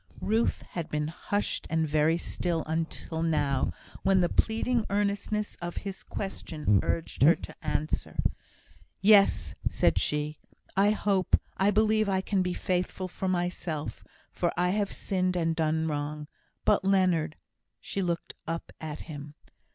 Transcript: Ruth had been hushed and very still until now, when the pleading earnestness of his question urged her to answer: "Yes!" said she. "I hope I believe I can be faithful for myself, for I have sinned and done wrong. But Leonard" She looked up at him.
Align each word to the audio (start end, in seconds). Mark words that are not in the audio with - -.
Ruth 0.21 0.63
had 0.63 0.89
been 0.89 1.09
hushed 1.09 1.67
and 1.69 1.87
very 1.87 2.17
still 2.17 2.63
until 2.65 3.21
now, 3.21 3.71
when 4.01 4.19
the 4.19 4.29
pleading 4.29 4.83
earnestness 4.89 5.55
of 5.61 5.77
his 5.85 6.01
question 6.01 6.79
urged 6.81 7.21
her 7.21 7.35
to 7.35 7.55
answer: 7.61 8.17
"Yes!" 8.99 9.53
said 9.69 9.99
she. 9.99 10.39
"I 10.75 10.89
hope 10.89 11.39
I 11.55 11.69
believe 11.69 12.09
I 12.09 12.21
can 12.21 12.41
be 12.41 12.53
faithful 12.55 13.07
for 13.07 13.27
myself, 13.27 14.03
for 14.31 14.51
I 14.57 14.69
have 14.71 14.91
sinned 14.91 15.35
and 15.35 15.55
done 15.55 15.87
wrong. 15.87 16.27
But 16.65 16.83
Leonard" 16.83 17.35
She 17.79 18.01
looked 18.01 18.33
up 18.47 18.71
at 18.81 19.01
him. 19.01 19.35